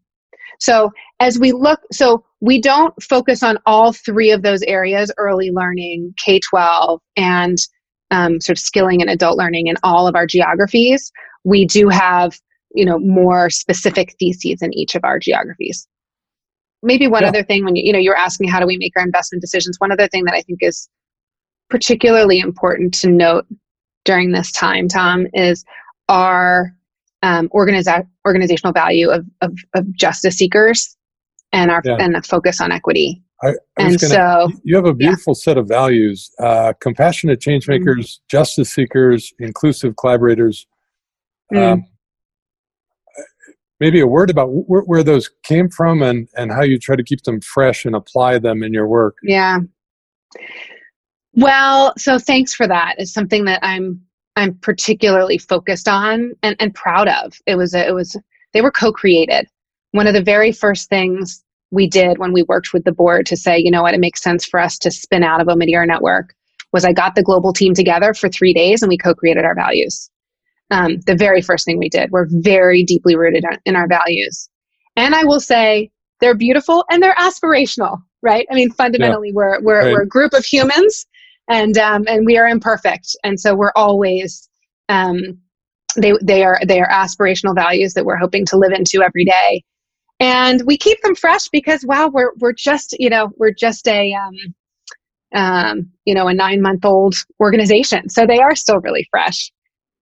[0.60, 5.50] So as we look, so we don't focus on all three of those areas early
[5.50, 7.58] learning, K 12, and
[8.10, 11.10] um, sort of skilling and adult learning in all of our geographies.
[11.44, 12.38] We do have
[12.74, 15.86] you know more specific theses in each of our geographies.
[16.82, 17.28] Maybe one Yeah.
[17.28, 19.76] other thing when you, you know you're asking how do we make our investment decisions.
[19.78, 20.88] One other thing that I think is
[21.68, 23.46] particularly important to note
[24.04, 25.64] during this time, Tom, is
[26.08, 26.74] our
[27.22, 30.96] um, organiza- organizational value of, of, of justice seekers
[31.52, 31.96] and our Yeah.
[31.98, 33.22] and a focus on equity.
[33.42, 37.66] I, I And gonna- so, you have a beautiful set of values uh, compassionate change
[37.66, 37.84] Mm-hmm.
[37.84, 40.66] makers justice seekers inclusive collaborators
[41.52, 41.72] Mm.
[41.72, 41.84] um,
[43.80, 47.02] maybe a word about where, where those came from and, and how you try to
[47.02, 49.58] keep them fresh and apply them in your work yeah.
[51.34, 52.96] Well, so thanks for that.
[52.98, 54.00] It's something that I'm
[54.36, 57.34] I'm particularly focused on and, and proud of.
[57.46, 58.16] It was a, it was
[58.52, 59.46] they were co-created.
[59.92, 63.36] One of the very first things we did when we worked with the board to
[63.36, 66.34] say, you know what, it makes sense for us to spin out of Omidyar Network
[66.72, 70.08] was I got the global team together for three days and we co-created our values.
[70.70, 72.10] Um, the very first thing we did.
[72.12, 74.48] We're very deeply rooted in our values.
[74.96, 75.90] And I will say
[76.20, 78.46] they're beautiful and they're aspirational, right?
[78.50, 79.92] I mean, fundamentally, we're, we're, Right.
[79.92, 81.06] we're a group of humans
[81.50, 83.14] and, um, and we are imperfect.
[83.24, 84.48] And so we're always,
[84.88, 85.18] um,
[85.96, 89.62] they, they are, they are aspirational values that we're hoping to live into every day.
[90.20, 94.14] And we keep them fresh because, wow, we're, we're just, you know, we're just a,
[94.14, 94.34] um,
[95.34, 98.08] um, you know, a nine month old organization.
[98.08, 99.50] So they are still really fresh.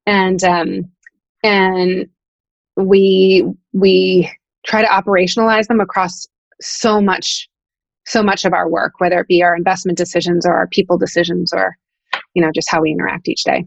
[0.06, 0.90] And, um,
[1.42, 2.06] and
[2.76, 4.30] we, we
[4.66, 6.26] try to operationalize them across
[6.60, 7.48] so much,
[8.08, 11.52] so much of our work, whether it be our investment decisions or our people decisions
[11.52, 11.76] or,
[12.34, 13.64] you know, just how we interact each day.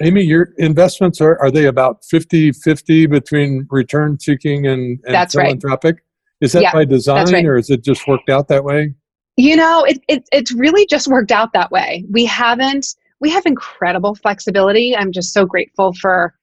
[0.00, 5.44] amy your investments are, are they about 50-50 between return seeking and, and That's right.
[5.44, 5.96] philanthropic
[6.40, 7.44] is that Yeah, by design right.
[7.44, 8.94] or is it just worked out that way
[9.38, 12.04] You know, it, it it's really just worked out that way.
[12.10, 12.86] We haven't
[13.20, 14.96] we have incredible flexibility.
[14.96, 16.34] I'm just so grateful for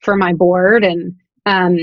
[0.00, 1.14] for my board and
[1.46, 1.76] um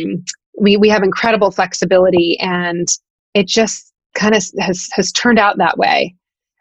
[0.59, 2.87] we we have incredible flexibility and
[3.35, 6.15] it just kind of has has turned out that way.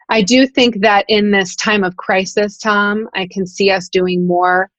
[0.09, 4.25] I do think that in this time of crisis, Tom, I can see us doing
[4.25, 4.69] more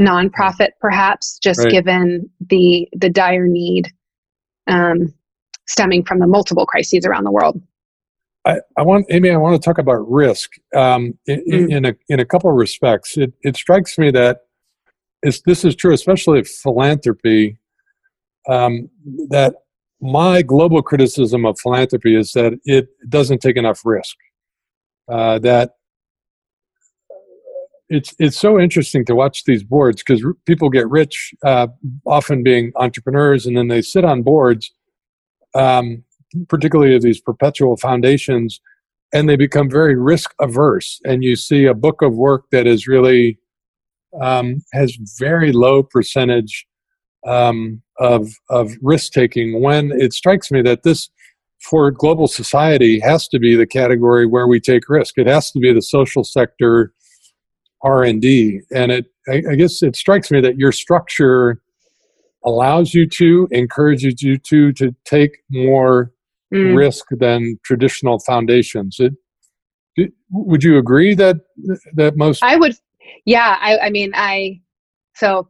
[0.00, 1.70] nonprofit, perhaps, just right.
[1.70, 3.92] given the the dire need
[4.66, 5.12] um,
[5.66, 7.60] stemming from the multiple crises around the world.
[8.44, 9.30] I, I want Amy.
[9.30, 11.76] I want to talk about risk um, in, mm.
[11.76, 13.16] in, a in a couple of respects.
[13.16, 14.42] It it strikes me that
[15.22, 17.58] this is true, especially of philanthropy.
[18.48, 18.88] Um,
[19.30, 19.56] that
[20.00, 24.16] my global criticism of philanthropy is that it doesn't take enough risk.
[25.08, 25.72] Uh, that
[27.88, 31.68] it's it's so interesting to watch these boards because r- people get rich, uh,
[32.04, 34.72] often being entrepreneurs, and then they sit on boards,
[35.54, 36.02] um,
[36.48, 38.60] particularly of these perpetual foundations,
[39.12, 41.00] and they become very risk averse.
[41.04, 43.38] And you see a book of work that is really
[44.20, 46.66] um, has very low percentage
[47.26, 49.62] um, of of risk taking.
[49.62, 51.10] When it strikes me that this
[51.60, 55.18] for global society has to be the category where we take risk.
[55.18, 56.92] It has to be the social sector
[57.82, 61.60] r&d and it I, I, guess it strikes me that your structure
[62.44, 66.12] allows you to encourages you to to take more
[66.52, 66.76] mm.
[66.76, 69.12] risk than traditional foundations it,
[69.96, 71.36] it, would you agree that
[71.94, 72.74] that most i would
[73.26, 74.60] yeah i, I mean i
[75.14, 75.48] so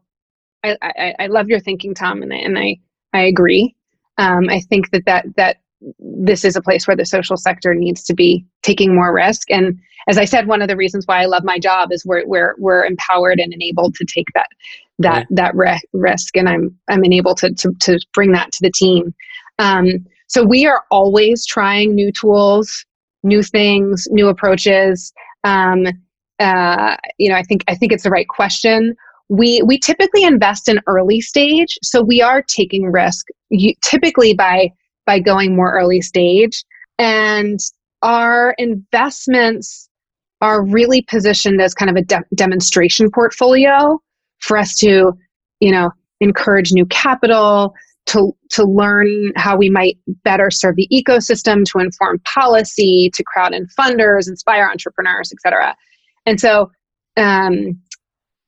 [0.66, 2.76] I, I, I love your thinking tom and, and i
[3.12, 3.74] i agree
[4.18, 5.58] um, i think that that that
[5.98, 9.50] this is a place where the social sector needs to be taking more risk.
[9.50, 12.26] And as I said, one of the reasons why I love my job is we're
[12.26, 14.48] we're, we're empowered and enabled to take that
[14.98, 15.26] that right.
[15.30, 19.14] that re- risk, and I'm I'm enabled to, to to bring that to the team.
[19.58, 22.84] Um, so we are always trying new tools,
[23.22, 25.12] new things, new approaches.
[25.44, 25.86] Um,
[26.38, 28.96] uh, you know, I think I think it's the right question.
[29.28, 33.26] We we typically invest in early stage, so we are taking risk.
[33.50, 34.70] You, typically by
[35.06, 36.64] by going more early stage.
[36.98, 37.58] And
[38.02, 39.88] our investments
[40.40, 43.98] are really positioned as kind of a de- demonstration portfolio
[44.40, 45.12] for us to,
[45.60, 47.74] you know, encourage new capital,
[48.06, 53.54] to, to learn how we might better serve the ecosystem, to inform policy, to crowd
[53.54, 55.74] in funders, inspire entrepreneurs, etc.
[56.26, 56.70] And so,
[57.16, 57.80] um,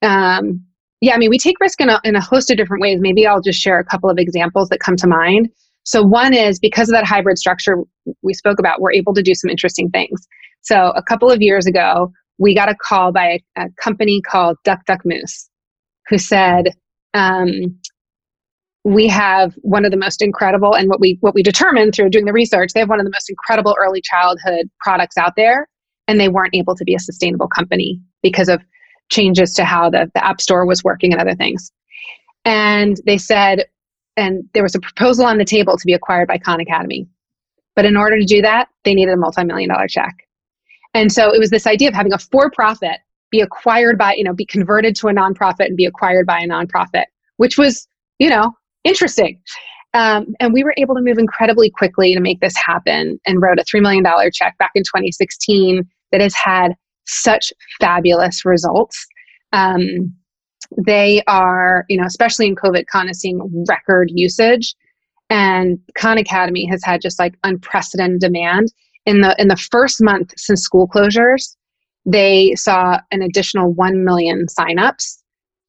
[0.01, 0.63] um,
[1.01, 2.99] yeah, I mean, we take risk in a, in a host of different ways.
[2.99, 5.49] Maybe I'll just share a couple of examples that come to mind.
[5.83, 7.77] So, one is because of that hybrid structure
[8.21, 10.27] we spoke about, we're able to do some interesting things.
[10.61, 14.57] So, a couple of years ago, we got a call by a, a company called
[14.63, 15.49] Duck Duck Moose
[16.09, 16.69] who said,
[17.13, 17.79] um,
[18.83, 22.25] we have one of the most incredible and what we what we determined through doing
[22.25, 25.67] the research they have one of the most incredible early childhood products out there
[26.07, 28.61] and they weren't able to be a sustainable company because of
[29.09, 31.71] changes to how the, the app store was working and other things
[32.45, 33.65] and they said
[34.19, 37.07] and there was a proposal on the table to be acquired by Khan Academy.
[37.75, 40.13] But in order to do that, they needed a multi-million dollar check.
[40.93, 42.97] And so it was this idea of having a for-profit
[43.31, 46.47] be acquired by, you know, be converted to a nonprofit and be acquired by a
[46.47, 47.05] nonprofit,
[47.37, 48.51] which was, you know,
[48.83, 49.39] interesting.
[49.93, 53.59] Um, and we were able to move incredibly quickly to make this happen and wrote
[53.59, 56.73] a $3 million check back in 2016 that has had
[57.09, 59.05] such fabulous results.
[59.53, 60.13] Um,
[60.85, 64.75] they are, you know, especially in COVID, Khan is seeing record usage.
[65.29, 68.71] And Khan Academy has had just like unprecedented demand.
[69.05, 71.55] In the in the first month since school closures,
[72.05, 75.17] they saw an additional 1 million signups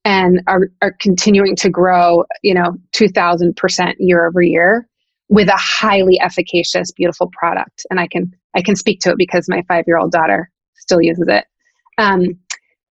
[0.05, 4.89] and are, are continuing to grow, you know, 2000% year over year
[5.29, 7.85] with a highly efficacious, beautiful product.
[7.91, 10.51] And I can I can speak to it because my five year old daughter
[10.81, 11.45] still uses it.
[11.99, 12.39] Um,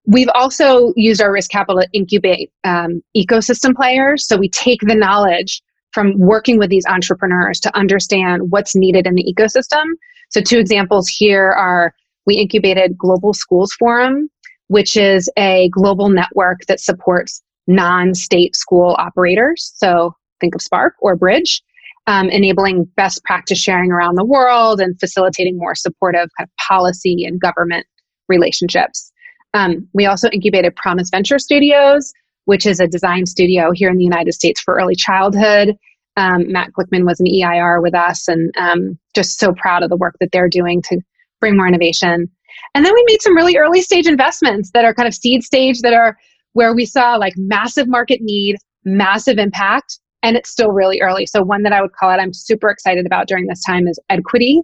[0.05, 4.25] We've also used our risk capital to incubate um, ecosystem players.
[4.25, 9.13] So we take the knowledge from working with these entrepreneurs to understand what's needed in
[9.13, 9.83] the ecosystem.
[10.29, 11.93] So, two examples here are
[12.25, 14.29] we incubated Global Schools Forum,
[14.67, 19.73] which is a global network that supports non state school operators.
[19.75, 21.61] So, think of Spark or Bridge,
[22.09, 27.23] um, enabling best practice sharing around the world and facilitating more supportive kind of policy
[27.23, 27.85] and government
[28.27, 29.11] relationships.
[29.53, 32.11] Um, we also incubated Promise Venture Studios,
[32.45, 35.75] which is a design studio here in the United States for early childhood.
[36.17, 39.97] Um, Matt Glickman was an EIR with us, and um, just so proud of the
[39.97, 40.99] work that they're doing to
[41.39, 42.27] bring more innovation.
[42.73, 45.81] And then we made some really early stage investments that are kind of seed stage
[45.81, 46.17] that are
[46.53, 51.25] where we saw like massive market need, massive impact, and it's still really early.
[51.25, 53.99] So one that I would call it, I'm super excited about during this time is
[54.11, 54.61] Edquity.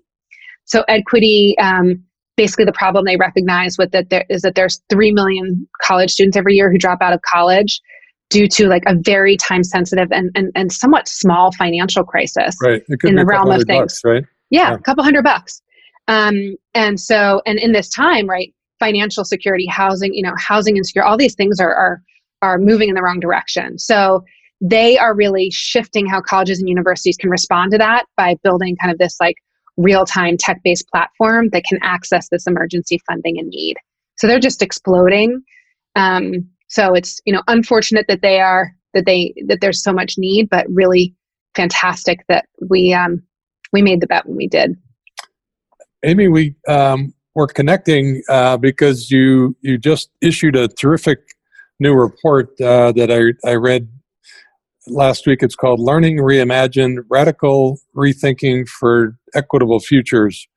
[0.65, 2.03] So Edquity um,
[2.37, 6.35] basically the problem they recognize with that there is that there's 3 million college students
[6.35, 7.81] every year who drop out of college
[8.29, 12.83] due to like a very time sensitive and, and, and somewhat small financial crisis right.
[13.03, 15.61] in the realm of things bucks, right yeah, yeah, a couple hundred bucks
[16.07, 21.03] Um, and so, and in this time, right, financial security, housing, you know, housing insecure,
[21.03, 22.01] all these things are, are,
[22.41, 23.79] are moving in the wrong direction.
[23.79, 24.23] So
[24.61, 28.91] they are really shifting how colleges and universities can respond to that by building kind
[28.91, 29.35] of this like
[29.77, 33.75] real-time tech-based platform that can access this emergency funding and need.
[34.17, 35.43] So they're just exploding.
[35.95, 40.15] Um, so it's you know unfortunate that they are that they that there's so much
[40.17, 41.13] need, but really
[41.55, 43.21] fantastic that we um,
[43.71, 44.75] we made the bet when we did.
[46.03, 51.19] Amy, we um, were connecting uh, because you you just issued a terrific
[51.79, 53.89] new report uh, that I, I read
[54.87, 55.41] last week.
[55.41, 60.47] It's called Learning Reimagined Radical Rethinking for Equitable Futures.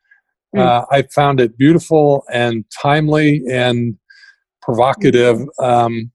[0.54, 0.60] Mm.
[0.60, 3.96] Uh, I found it beautiful and timely and
[4.62, 5.40] provocative.
[5.62, 6.10] Um,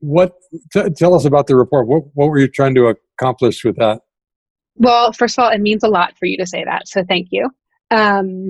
[0.00, 0.32] what
[0.72, 1.86] t- tell us about the report?
[1.86, 4.00] What, what were you trying to accomplish with that?
[4.76, 7.28] Well, first of all, it means a lot for you to say that, so thank
[7.30, 7.50] you.
[7.90, 8.48] Um,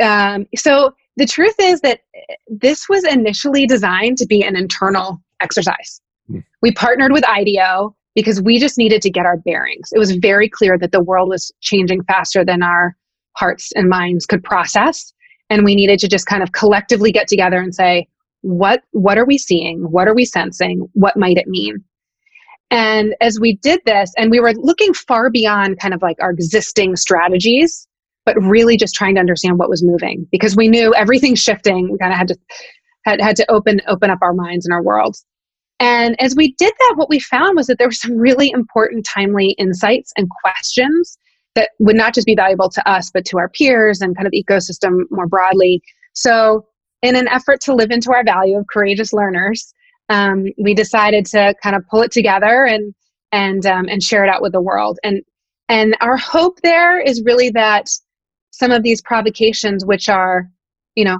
[0.00, 2.00] um, so the truth is that
[2.48, 6.00] this was initially designed to be an internal exercise.
[6.62, 9.90] We partnered with IDEO because we just needed to get our bearings.
[9.92, 12.96] It was very clear that the world was changing faster than our
[13.36, 15.12] hearts and minds could process.
[15.50, 18.08] And we needed to just kind of collectively get together and say,
[18.40, 19.82] what, what are we seeing?
[19.90, 20.88] What are we sensing?
[20.94, 21.84] What might it mean?
[22.70, 26.30] And as we did this, and we were looking far beyond kind of like our
[26.30, 27.86] existing strategies,
[28.24, 31.90] but really just trying to understand what was moving because we knew everything's shifting.
[31.92, 32.36] We kind of had to
[33.04, 35.24] had, had to open open up our minds and our worlds.
[35.78, 39.04] And as we did that, what we found was that there were some really important,
[39.04, 41.18] timely insights and questions
[41.54, 44.32] that would not just be valuable to us, but to our peers and kind of
[44.32, 45.82] ecosystem more broadly.
[46.12, 46.66] So,
[47.02, 49.72] in an effort to live into our value of courageous learners,
[50.08, 52.94] um, we decided to kind of pull it together and
[53.32, 54.98] and um, and share it out with the world.
[55.04, 55.22] And
[55.68, 57.88] and our hope there is really that
[58.50, 60.48] some of these provocations, which are,
[60.94, 61.18] you know,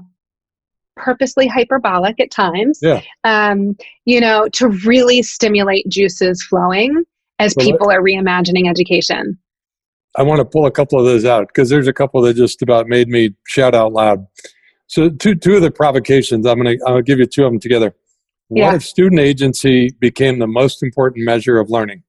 [0.97, 3.01] purposely hyperbolic at times, yeah.
[3.25, 7.05] um, you know, to really stimulate juices flowing
[7.39, 9.39] as well, people are reimagining education.
[10.17, 12.63] I want to pull a couple of those out because there's a couple that just
[12.63, 14.27] about made me shout out loud.
[14.87, 17.95] So two two of the provocations, I'm gonna I'll give you two of them together.
[18.49, 18.75] What yeah.
[18.75, 22.03] if student agency became the most important measure of learning?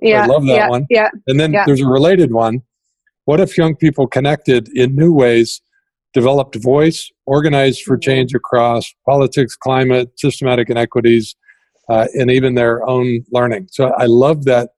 [0.00, 0.86] Yeah, I love that yeah, one.
[0.90, 1.08] Yeah.
[1.26, 1.64] And then yeah.
[1.66, 2.62] there's a related one.
[3.26, 5.60] What if young people connected in new ways,
[6.12, 8.10] developed voice, organized for mm-hmm.
[8.10, 11.36] change across politics, climate, systematic inequities,
[11.88, 13.68] uh, and even their own learning?
[13.70, 14.70] So I love that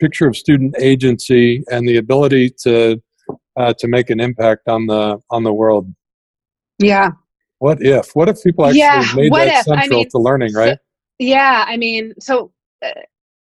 [0.00, 3.02] picture of student agency and the ability to
[3.56, 5.92] uh, to make an impact on the on the world.
[6.78, 7.10] Yeah.
[7.58, 8.10] What if?
[8.14, 9.64] What if people actually yeah, made that if?
[9.64, 10.78] central I mean, to learning, right?
[10.78, 10.84] So,
[11.18, 12.52] yeah, I mean, so
[12.82, 12.88] uh,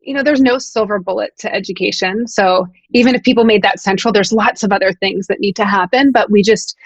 [0.06, 2.28] you know, there's no silver bullet to education.
[2.28, 5.66] So even if people made that central, there's lots of other things that need to
[5.66, 6.12] happen.
[6.12, 6.78] But we just,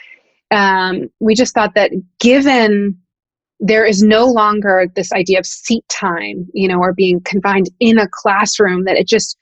[0.52, 2.98] um, we just thought that given
[3.60, 8.00] there is no longer this idea of seat time, you know, or being confined in
[8.00, 9.38] a classroom, that it just,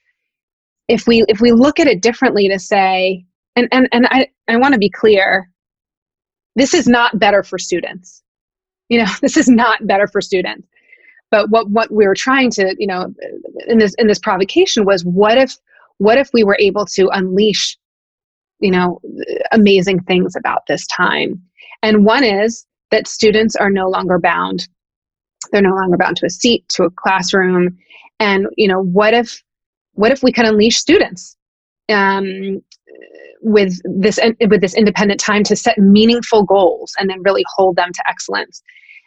[0.88, 4.58] if we if we look at it differently to say, and and and I I
[4.58, 5.50] want to be clear,
[6.56, 8.24] this is not better for students.
[8.90, 10.68] You know, this is not better for students
[11.32, 13.14] but what what we were trying to you know
[13.68, 15.58] in this in this provocation was what if
[15.98, 17.78] what if we were able to unleash
[18.60, 19.00] you know
[19.52, 21.42] amazing things about this time.
[21.84, 24.68] And one is that students are no longer bound
[25.52, 27.78] they're no longer bound to a seat to a classroom.
[28.20, 29.42] And you know what if
[29.94, 31.36] what if we could unleash students
[31.90, 32.62] um,
[33.42, 37.92] with this with this independent time to set meaningful goals and then really hold them
[37.94, 38.62] to excellence?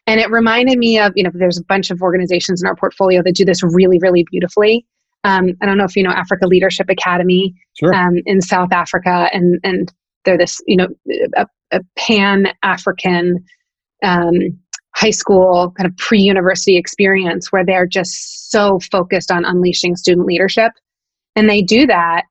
[0.06, 3.22] And it reminded me of, you know, there's a bunch of organizations in our portfolio
[3.22, 4.86] that do this really, really beautifully.
[5.24, 7.94] Um, I don't know if you know Africa Leadership Academy sure.
[7.94, 9.92] um, in South Africa, and and
[10.24, 10.88] they're this, you know,
[11.37, 13.44] a, a pan African
[14.02, 14.35] um,
[14.94, 20.72] high school kind of pre-university experience where they're just so focused on unleashing student leadership,
[21.37, 22.22] and they do that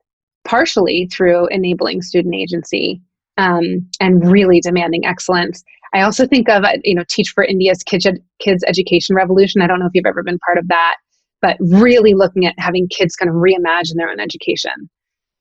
[0.46, 3.02] partially through enabling student agency
[3.38, 5.64] um, and really demanding excellence.
[5.94, 8.08] I also think of, uh, you know, Teach for India's kids,
[8.40, 9.62] kids Education Revolution.
[9.62, 10.96] I don't know if you've ever been part of that,
[11.42, 14.90] but really looking at having kids kind of reimagine their own education.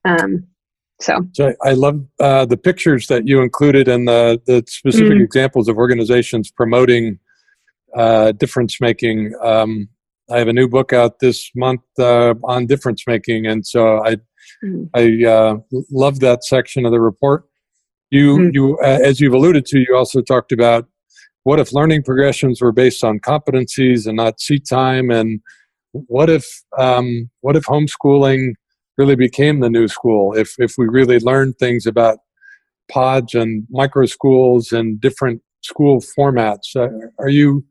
[0.05, 0.47] Um,
[1.01, 1.19] so.
[1.33, 5.69] so I love uh, the pictures that you included and the, the specific mm examples
[5.69, 7.19] of organizations promoting
[7.97, 9.33] uh, difference making.
[9.43, 9.89] Um,
[10.31, 14.17] I have a new book out this month uh, on difference making, and so I
[14.65, 15.57] mm I uh,
[15.91, 17.45] love that section of the report.
[18.11, 18.51] You, mm-hmm.
[18.55, 20.89] you, uh, as you've alluded to, you also talked about
[21.43, 25.41] what if learning progressions were based on competencies and not seat time, and
[25.93, 26.47] what if,
[26.79, 28.53] um, what if homeschooling
[28.97, 30.35] really became the new school?
[30.35, 32.19] If if we really learned things about
[32.91, 36.75] pods and micro schools and different school formats.
[36.75, 37.65] Uh, are you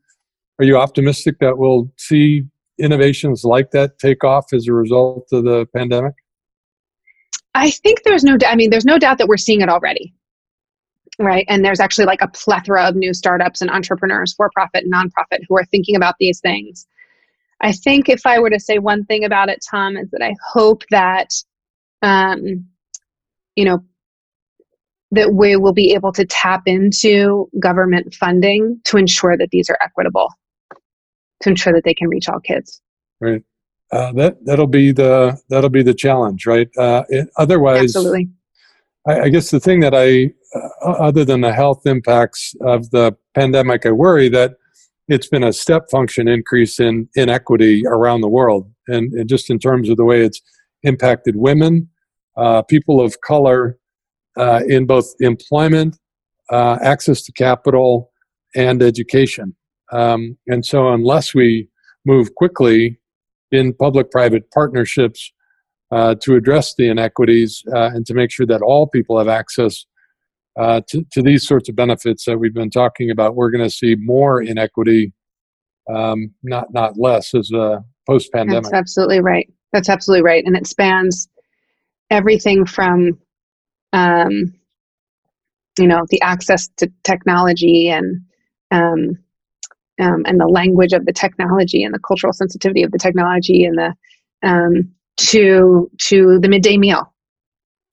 [0.59, 2.43] are you optimistic that we'll see
[2.80, 6.13] innovations like that take off as a result of the pandemic?
[7.55, 8.38] I think there's no.
[8.47, 10.13] I mean, there's no doubt that we're seeing it already,
[11.20, 11.45] right?
[11.49, 15.39] And there's actually like a plethora of new startups and entrepreneurs, for profit and nonprofit,
[15.47, 16.86] who are thinking about these things.
[17.62, 20.36] I think if I were to say one thing about it, Tom, is that I
[20.45, 21.30] hope that,
[22.01, 22.66] um,
[23.55, 23.84] you know,
[25.12, 29.78] that we will be able to tap into government funding to ensure that these are
[29.82, 30.30] equitable,
[31.41, 32.82] to ensure that they can reach all kids.
[33.20, 33.43] Right.
[33.91, 36.68] Uh, that that'll be the that'll be the challenge, right?
[36.78, 38.30] Uh, it, otherwise, absolutely.
[39.08, 43.16] I, I, guess the thing that I, uh, other than the health impacts of the
[43.34, 44.55] pandemic, I worry that
[45.08, 49.60] it's been a step function increase in inequity around the world, and, and just in
[49.60, 50.41] terms of the way it's
[50.84, 51.89] impacted women,
[52.36, 53.78] uh, people of color,
[54.38, 55.97] uh, in both employment,
[56.51, 58.12] uh, access to capital,
[58.55, 59.55] and education.
[59.91, 61.70] Um, and so, unless we
[62.05, 62.99] move quickly
[63.51, 65.32] in public private partnerships
[65.91, 69.86] uh, to address the inequities uh, and to make sure that all people have access
[70.58, 73.70] uh, to, to, these sorts of benefits that we've been talking about, we're going to
[73.70, 75.14] see more inequity,
[75.93, 78.64] um, not not less, as a post pandemic.
[78.64, 79.47] That's absolutely right.
[79.72, 81.28] That's absolutely right, and it spans
[82.10, 83.20] everything from,
[83.93, 84.53] um,
[85.78, 88.22] you know, the access to technology and
[88.72, 89.18] um,
[89.99, 93.78] um, and the language of the technology and the cultural sensitivity of the technology and
[93.78, 93.93] the
[94.47, 97.14] um, to to the midday meal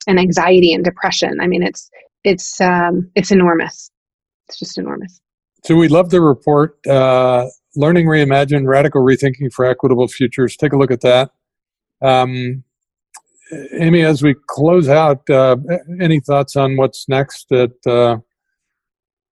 [0.07, 1.39] and anxiety and depression.
[1.41, 1.91] I mean, it's
[2.25, 3.91] it's um, it's enormous.
[4.49, 5.21] It's just enormous.
[5.65, 7.47] So we love the report, uh,
[7.77, 11.31] "Learning Reimagined: Radical Rethinking for Equitable Futures." Take a look at that.
[12.03, 12.65] Um,
[13.79, 15.57] Amy, as we close out, uh,
[16.01, 18.19] any thoughts on what's next at uh,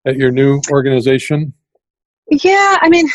[0.07, 1.53] at your new organization?
[2.31, 3.09] Yeah, I mean,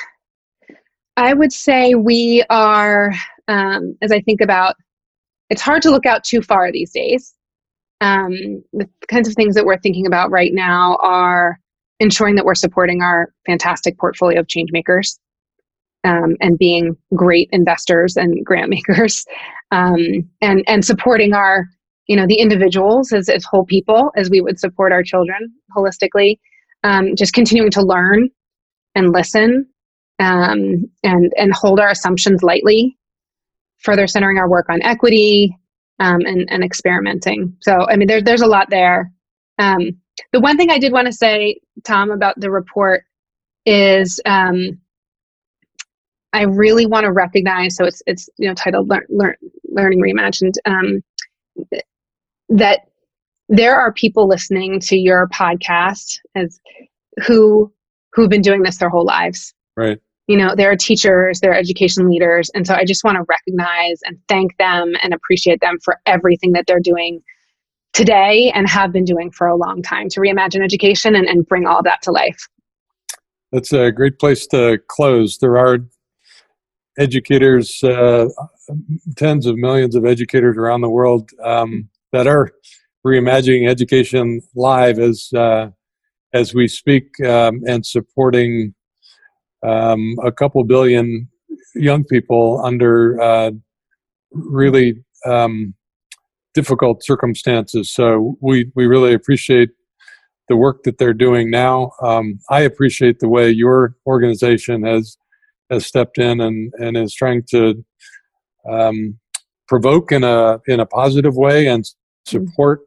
[1.16, 3.14] I would say we are,
[3.48, 4.76] um, as I think about,
[5.50, 7.34] it's hard to look out too far these days.
[8.00, 11.60] Um, the kinds of things that we're thinking about right now are
[12.00, 15.20] ensuring that we're supporting our fantastic portfolio of change makers
[16.04, 19.26] um, and being great investors and grant makers
[19.72, 19.98] um,
[20.42, 21.66] and and supporting our
[22.08, 26.40] you know the individuals as, as whole people as we would support our children holistically
[26.84, 28.30] um, just continuing to learn
[28.96, 29.66] and listen
[30.20, 32.98] um, and and hold our assumptions lightly
[33.80, 35.56] further centering our work on equity
[36.00, 39.12] um, and, and experimenting so i mean there, there's a lot there
[39.60, 39.98] um,
[40.32, 43.04] the one thing i did want to say tom about the report
[43.66, 44.80] is um,
[46.34, 49.36] i really want to recognize so it's it's you know titled learn, learn,
[49.70, 51.04] learning reimagined um,
[52.50, 52.82] that
[53.50, 56.60] there are people listening to your podcast as
[57.26, 57.72] who
[58.14, 59.54] who've been doing this their whole lives.
[59.76, 60.00] Right.
[60.28, 62.50] You know, there are teachers, there are education leaders.
[62.54, 66.52] And so I just want to recognize and thank them and appreciate them for everything
[66.52, 67.22] that they're doing
[67.94, 71.66] today and have been doing for a long time to reimagine education and, and bring
[71.66, 72.48] all that to life.
[73.52, 75.38] That's a great place to close.
[75.38, 75.80] There are
[76.98, 78.28] educators, uh,
[79.16, 82.52] tens of millions of educators around the world um, that are
[83.06, 85.70] reimagining education live as uh,
[86.34, 88.74] as we speak um, and supporting
[89.64, 91.30] um, a couple billion
[91.76, 93.52] young people under uh,
[94.32, 95.74] really um,
[96.54, 97.92] difficult circumstances.
[97.92, 99.70] So we, we really appreciate
[100.50, 101.92] the work that they're doing now.
[102.02, 105.18] Um, I appreciate the way your organization has
[105.70, 107.84] has stepped in and, and is trying to
[108.70, 109.20] um,
[109.68, 111.86] provoke in a in a positive way and
[112.26, 112.82] support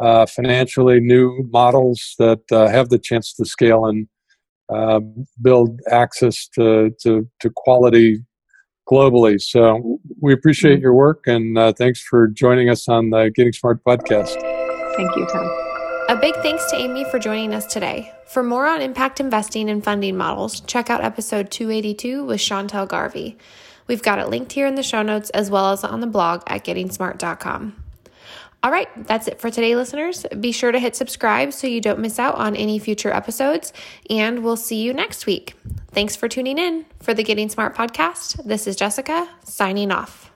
[0.00, 4.08] uh, financially new models that uh, have the chance to scale and
[4.72, 5.00] uh,
[5.42, 8.24] build access to, to, to, quality
[8.90, 9.40] globally.
[9.40, 13.82] So we appreciate your work and uh, thanks for joining us on the Getting Smart
[13.84, 14.40] podcast.
[14.96, 15.64] Thank you, Tom.
[16.08, 18.12] A big thanks to Amy for joining us today.
[18.26, 23.38] For more on impact investing and funding models, check out episode 282 with Chantel Garvey.
[23.86, 26.42] We've got it linked here in the show notes as well as on the blog
[26.46, 27.83] at gettingsmart.com.
[28.64, 30.24] All right, that's it for today, listeners.
[30.40, 33.74] Be sure to hit subscribe so you don't miss out on any future episodes,
[34.08, 35.52] and we'll see you next week.
[35.92, 38.42] Thanks for tuning in for the Getting Smart podcast.
[38.42, 40.33] This is Jessica signing off.